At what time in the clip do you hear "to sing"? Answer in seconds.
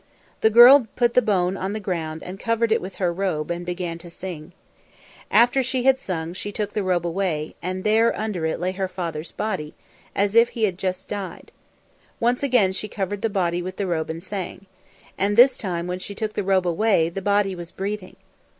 3.99-4.51